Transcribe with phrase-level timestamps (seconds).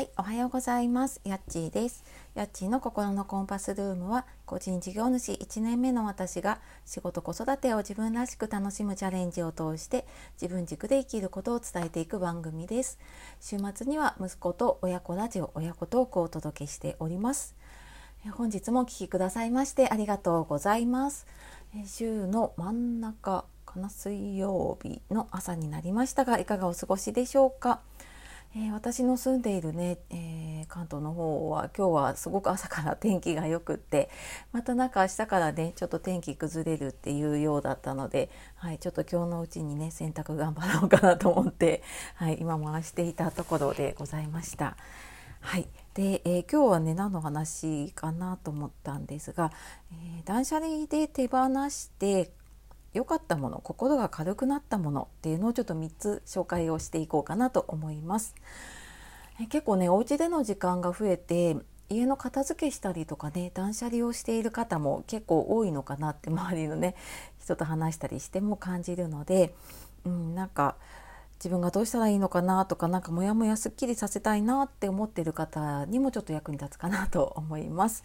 [0.00, 1.20] はい、おはようございます。
[1.24, 2.04] やっちーです。
[2.34, 10.06] やっちーの心のコンパスルームは、個人事業主1年目の私が仕事子育てを自分らしく楽しむチャレンジを通して
[10.40, 12.98] 自分軸で生きることを伝えていく番組です。
[13.42, 17.54] 週末には息子と親子ラジオ親子トークをお届けしております。
[18.32, 21.26] 本日もお聴きくださいましてありがとうございます。
[21.84, 27.80] 週の真ん中かな水曜日の朝になりましたがいかがお過ごしでしょうか？
[28.56, 34.10] えー、私の住んでいるね、えー、関東の方は今日はすごく朝から天気がよくって
[34.50, 41.84] またなんか明日からねちょっと天気崩れるっていうようだったので、はい、ちょっと今日のうちにね洗濯頑張ろうかなと思って、
[42.16, 44.76] はい、今回していたところでございました。
[45.42, 49.52] はい、で、えー、今日はね何の話かなと思ったんですが、
[49.92, 52.32] え断捨離で手放して
[52.92, 58.34] 良かったもの心が軽くなったものっていうのをちょっと3つ紹介をしていこうかなと思います。
[59.48, 61.56] 結構ねお家での時間が増えて
[61.88, 66.94] 家の片付けしたりとかね断捨離をしている方も結構多いのかなって周りのね
[67.42, 69.54] 人と話したりしても感じるので、
[70.04, 70.76] うん、なんか
[71.38, 78.04] 自分がどうしたらいいのかなとか何かモヤモヤすっきりさせたいなって思ってる方にもちょっと役に立つかなと思います。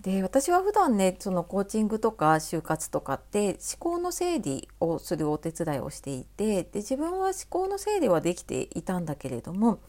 [0.00, 9.80] で私は普段ねそのコーチングとか就活とかって思考の整理をするお手伝いをしていてで自分は思考の整理はできていたんだけれども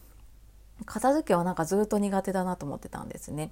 [0.84, 3.50] 片付けはなんかずっと苦手だなと思ってたんですね。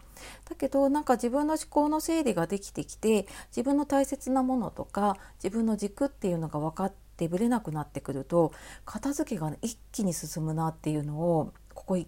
[0.49, 8.53] だけどなんか自分の思考の整理ができてきて自分の大切なものとか自分の軸っていうのが分かってぶれなくなってくると
[8.84, 12.07] 片付けが、一気に進むなっていうのをここ1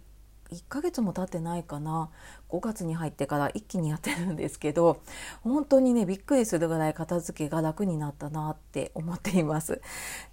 [0.53, 2.11] 1ヶ月も経ってないかな
[2.49, 5.01] 5月に入ってから一気にやってるんですけど
[5.43, 9.81] 本当にねびっくりするぐらい片付けが楽になったなって思っています。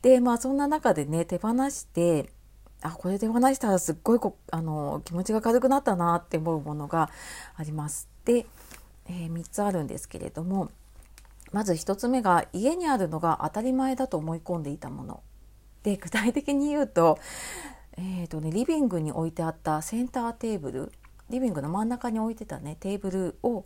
[0.02, 2.30] でまあそんな中でね手放して
[2.81, 7.09] あこれ手放したらすっごいこあの気持ちが軽くなったなって思うものが
[7.55, 8.08] あります。
[8.25, 8.45] で、
[9.08, 10.70] えー、3つあるんですけれども
[11.52, 15.23] まず1つ目が家にあるのが当たり前だと思い込んでいたもの。
[15.83, 17.20] で具体的に言うと
[17.98, 20.92] えーとね、リビングに置いてあったセンターテーブル
[21.30, 23.64] リビングの真ん中に置いてたねテーブルを、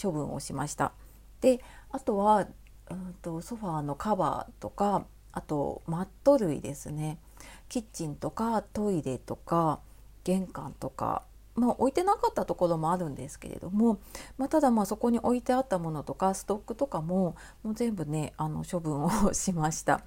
[0.00, 0.92] 処分をしました。
[1.40, 1.60] で
[1.90, 2.46] あとは
[2.90, 7.18] うんとソファーのカバーとかあとマット類ですね
[7.70, 9.80] キッチンとかトイレとか
[10.24, 11.22] 玄関とか、
[11.54, 14.00] まあ、置いてなかったところもあるんですけれども、
[14.36, 20.02] まあ、ただまあそこに置いてあったものとかストックとかももう全部ねあの処分を しました。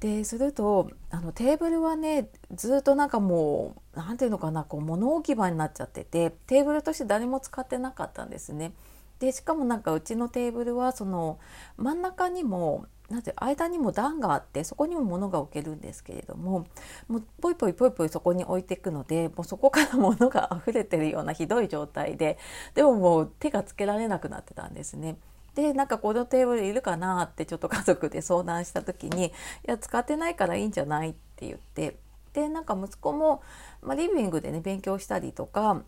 [0.00, 8.72] でするとあのテーブルはねずっとなんかもう何ていうのかなこう物置き場になっちゃっててテーブルとして誰も使ってなかったんですね。
[9.20, 11.38] でしかもなんかうちのテーブルはその
[11.76, 16.66] 真ん中にもなんて間にも段があってそこにも物が置けるんですけれども
[17.06, 22.38] もうポイポイポイポイそこに置いていくのでもうそこから物が溢れてるようなひどい状態で
[22.74, 25.16] でももう手がつけられなくなってたんですね。
[25.54, 29.32] でなんかこのテーブルいるかなってちょっと家族で相談した時に「い
[29.64, 31.98] や使ってないからいいんじゃない?」って言って
[32.32, 33.42] でなんか息子も、
[33.82, 35.82] まあ、リビングでね勉強したりとか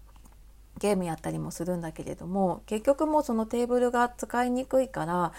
[0.78, 5.32] ゲームやったりもするんだけれども結局もうそのテーブルが使いにくいから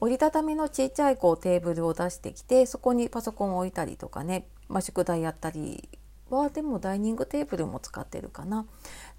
[0.00, 5.88] 折りたたみのちっちゃいこうテーブルを出してきてそこにパソコンを置いたりとかね、まあ、宿題やったり
[6.28, 8.66] はでもダイニングテーブルも使ってるかな。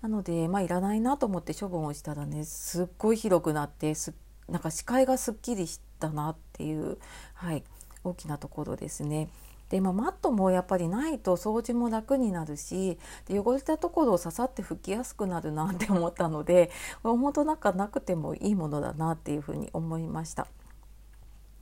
[0.01, 4.13] なのでまあいらないなと思って処分をしたらねすっごい広くなってすっ
[4.49, 6.97] なんか視界がすっきりしたなっていう、
[7.33, 7.63] はい、
[8.03, 9.29] 大きなところですね。
[9.69, 16.69] で、まあ、マットもやっぱりないと掃除も楽になるしで汚れたところを刺さって拭きやすくなるなって思ったので
[17.01, 20.47] 本当なんかなくてもいいものだなっていうふうに思いました。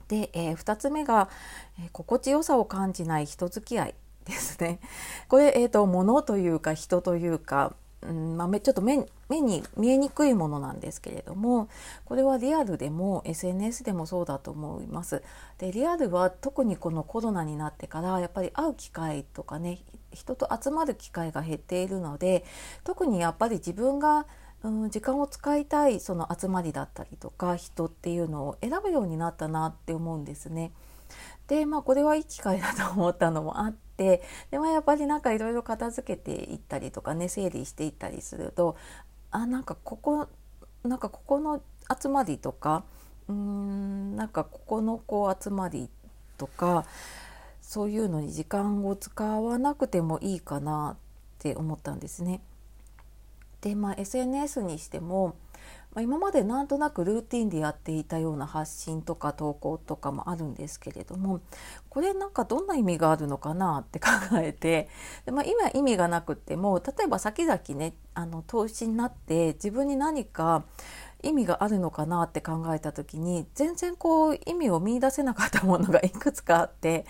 [0.08, 1.30] で、えー、2つ目が、
[1.78, 3.94] えー、心地よさを感じない人付き合い
[4.26, 4.80] ですね。
[5.28, 11.68] これ、えーと物というか人というかうんまあ、ちょっと目目に見えにくいものなんですけれども
[12.04, 15.22] これはリアルでも SNS でもそうだと思います。
[15.58, 19.78] でリアルは特にこのコロナになってからやっぱり会う機会とかね
[20.12, 22.44] 人と集まる機会が減っているので
[22.84, 24.26] 特にやっぱり自分が
[24.64, 30.72] うん、時間を使いたいその集まりだったりとか人っていうのを選ぶようになったなって思うんですね。
[31.48, 38.76] でまあこれはいい機会だと思ったのもあってで、まあ、やっぱりなんかいろいろ片付けていったりとかね整理していったりすると
[39.30, 40.28] あなんかここ
[40.84, 41.62] なんかここの
[42.00, 42.84] 集まりとか
[43.28, 45.88] うーんなんかここのこう集まり
[46.38, 46.84] とか
[47.60, 50.98] そういうのに時間を使わなくてもいいかなっ
[51.38, 52.40] て思ったんですね。
[53.60, 55.36] でまあ SNS にしても
[55.94, 61.40] まあ、今までなんとなくルーティンでやっていたような発信とか投稿とかもあるんですけれども
[61.90, 64.08] これなんかどんな意味があるのかなって考
[64.38, 64.88] えて
[65.26, 70.64] で、まあ、今意味がなくても例えば先々ねあの投資になって自分に何か
[71.22, 77.06] 意味があるのかなって考えた時に全然こう意味を見いだせなかったものがいくつかあって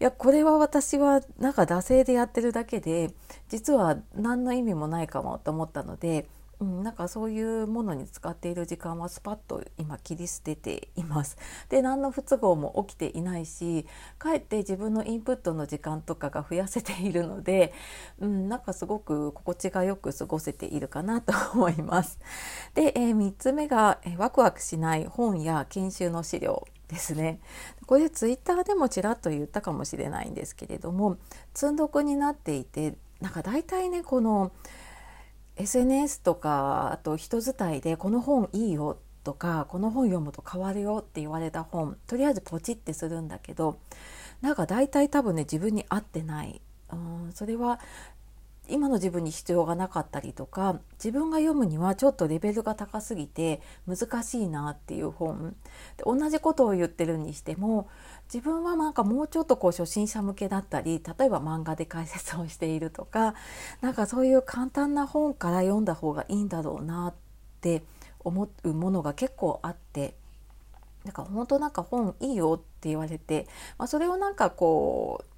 [0.00, 3.10] いやこれは私はなんか惰性でやってるだけで
[3.48, 6.26] 実は何の意味もないかもと思ったので
[6.58, 11.36] うん、なんかそういうものに使っている時間はスパッと今切り捨てています。
[11.68, 13.86] で何の不都合も起きていないし
[14.18, 17.74] かえって自分のインプットの時間とかが増やせているので、
[18.20, 22.18] うん、なんかすごく心地がよく過ごせているかなと思います。
[22.74, 27.40] で、えー、3つ目が、えー、ワクワクしない本や研修の資料ですね
[27.86, 31.16] これツイッターでもちらっと言ったかもしれないんですけれども
[31.52, 34.52] 積んどくになっていてなんか大体ねこの
[35.56, 43.78] 「SNS とかあと人伝いでこの本いいよとかこの本読むと変わるよって言われた本とりあえずポチってするんだけど
[44.40, 46.60] なんか大体多分ね自分に合ってない、
[46.92, 47.80] うん、それは
[48.68, 55.54] 今の自分に必要がなかったりとか自分が読むにはちょっとレベルが高すぎて難しいなっていう本。
[55.96, 57.88] で同じことを言ってるにしても
[58.32, 63.34] 自分はなんかもうちょっとこう初心者向けだったり例えば漫画で解説をしているとか
[63.80, 67.14] なんかそういう簡単な本から読んだ方がいいんだろうなっ
[67.60, 67.82] て
[68.20, 70.14] 思うものが結構あって
[71.04, 73.46] だから本当なんか本いいよって言われて、
[73.78, 75.35] まあ、それをなんかこう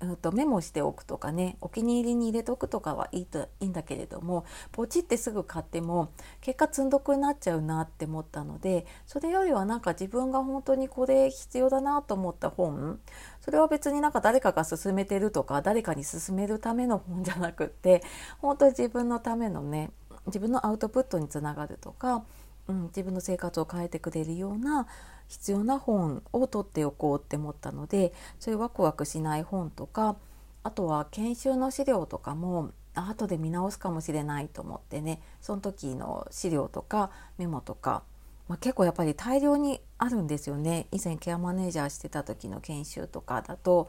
[0.00, 12.98] うんとメモしておくとかねお気に入りに入れとくとかはいいといいんだけれどもポチってすぐ買っても結果積んどくになっちゃうなって思ったのでそれよりはなんか自分が本当にこれ必要だなと思った本
[13.40, 18.02] それは別になんか誰かが勧めてるとか誰かに勧めるための本じゃなくって
[18.38, 19.90] 本当に自分のためのね
[20.26, 22.24] 自分のアウトプットにつながるとか、
[22.70, 24.86] うん、自分の生活を変えてくれるような
[25.28, 30.16] 必要な本を取っておこうって思ったのでそういうワクワクしない本とか
[30.62, 38.02] あとは研修の資料とかも後で見直すかもしれないと思ってねその時の資料とかメモとか、
[38.48, 40.86] まあ、結構やっぱり大量にあるんですよね。
[40.92, 43.88] 以前ケアマネージャーしてた時の研修とかだと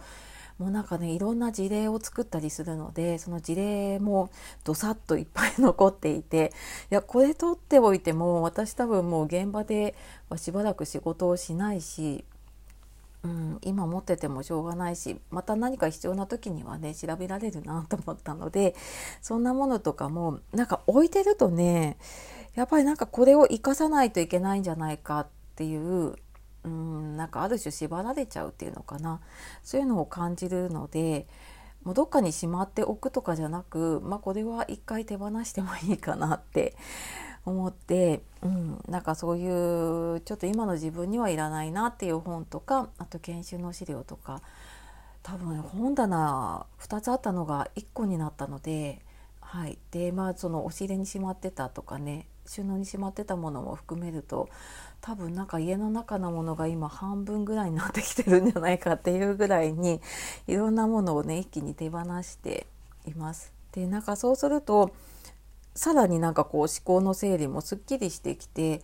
[0.57, 4.29] もうなんかねいろんな事例を作ったりするのでその事例も
[4.63, 6.53] どさっといっぱい残っていて
[6.91, 9.95] いやこれ取っておいても私多分もう現場で
[10.29, 12.23] はしばらく仕事をしないし、
[13.23, 18.75] うん、今持っててもしょうがないしまた何か必要な時にはね調べられるなと思ったので
[19.21, 21.97] そんなものとかもなんか置いてるとね
[22.55, 26.15] やっぱりなんかこれを生かさないといけないんじゃないかっていう
[26.63, 29.19] うんなんかある種縛られちゃうっていうのかな。
[29.63, 31.27] そういうのを感じるので
[31.83, 36.75] もうどっかにしまっておくとかじゃなく、まあ、これは一回手放してもいいかなって
[37.43, 44.41] 思って、うん、なんかそういうちょっと今の自分にはいらないなっていう本とかあと研修の資料とか
[45.23, 49.03] 多分本棚2つあったのが1個になったので、
[49.39, 54.49] はい、でまあその押し入れにしまってたとかね収納にしまってたものも含めると
[54.99, 60.01] 多分なんか家の中のものが今半分ぐらいになってきてるんじゃないかっていうぐらいに
[60.47, 62.67] いろんなものをね一気に手放して
[63.07, 63.53] います。
[63.71, 64.93] でなんかそうすると
[65.75, 68.81] さらになんかこう思考の整理もすっきりしてきて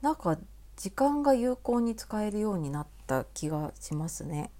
[0.00, 0.38] なんか
[0.76, 4.52] 時間が有効に使えるようになった気がしますね。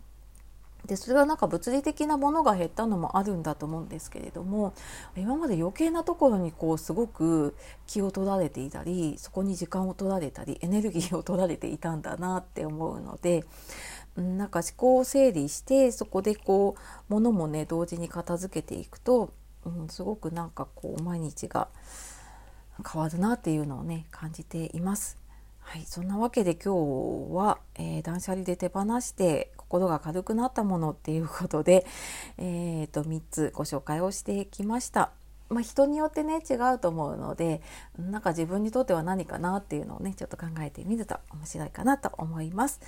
[0.88, 4.72] でそれはなんか物理的なものが減ったのもあるんだと思うんですけれども
[5.16, 7.54] 今まで余計なところにこうすごく
[7.86, 13.44] 気を取られていたりそこに時間を取られたりエネルギーを取られていたんだなって思うので
[14.16, 19.30] なんか思考を整理してそこでこう物もね同時に片付けていくと、
[19.66, 21.68] うん、すごくなんかこう毎日が
[22.90, 25.18] 変わるなっていうのをね感じています。
[25.60, 26.72] はい、そんなわけで今
[27.28, 31.86] 日は、えー、断捨離で手放して心が軽くなったものっていうことで、
[32.38, 35.12] えーと、3つご紹介をしてきました。
[35.50, 37.62] まあ、人によってね違うと思うので
[37.98, 42.80] なんか自分にとっては何かなっていうのをねちょっと考えてみると面白いかなと思います。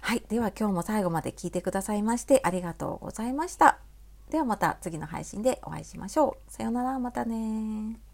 [0.00, 3.78] はい、では今日も最後まで聞いてくださいましてありがとうございました。
[4.30, 6.52] ではまた次の配信でお会いしましょう。
[6.52, 8.07] さようならまたね